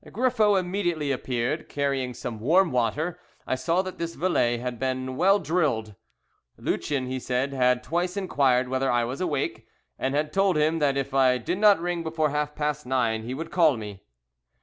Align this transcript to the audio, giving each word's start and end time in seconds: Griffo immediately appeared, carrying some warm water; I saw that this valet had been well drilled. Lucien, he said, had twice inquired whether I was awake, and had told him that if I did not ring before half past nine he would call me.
Griffo 0.07 0.55
immediately 0.59 1.11
appeared, 1.11 1.69
carrying 1.69 2.15
some 2.15 2.39
warm 2.39 2.71
water; 2.71 3.19
I 3.45 3.53
saw 3.53 3.83
that 3.83 3.99
this 3.99 4.15
valet 4.15 4.57
had 4.57 4.79
been 4.79 5.15
well 5.15 5.37
drilled. 5.37 5.93
Lucien, 6.57 7.05
he 7.05 7.19
said, 7.19 7.53
had 7.53 7.83
twice 7.83 8.17
inquired 8.17 8.67
whether 8.67 8.89
I 8.91 9.03
was 9.03 9.21
awake, 9.21 9.67
and 9.99 10.15
had 10.15 10.33
told 10.33 10.57
him 10.57 10.79
that 10.79 10.97
if 10.97 11.13
I 11.13 11.37
did 11.37 11.59
not 11.59 11.79
ring 11.79 12.01
before 12.01 12.31
half 12.31 12.55
past 12.55 12.83
nine 12.87 13.21
he 13.21 13.35
would 13.35 13.51
call 13.51 13.77
me. 13.77 14.01